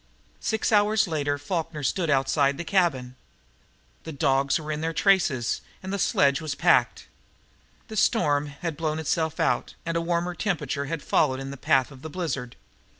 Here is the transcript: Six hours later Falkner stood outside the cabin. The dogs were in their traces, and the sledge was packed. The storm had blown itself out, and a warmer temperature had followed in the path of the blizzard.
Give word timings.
Six 0.39 0.71
hours 0.71 1.07
later 1.07 1.37
Falkner 1.37 1.83
stood 1.83 2.09
outside 2.09 2.57
the 2.57 2.63
cabin. 2.63 3.15
The 4.03 4.11
dogs 4.11 4.59
were 4.59 4.71
in 4.71 4.81
their 4.81 4.93
traces, 4.95 5.61
and 5.83 5.93
the 5.93 5.99
sledge 5.99 6.41
was 6.41 6.55
packed. 6.55 7.05
The 7.87 7.95
storm 7.95 8.47
had 8.47 8.75
blown 8.75 8.97
itself 8.97 9.39
out, 9.39 9.75
and 9.85 9.95
a 9.95 10.01
warmer 10.01 10.33
temperature 10.33 10.85
had 10.85 11.03
followed 11.03 11.39
in 11.39 11.51
the 11.51 11.55
path 11.55 11.91
of 11.91 12.01
the 12.01 12.09
blizzard. 12.09 12.55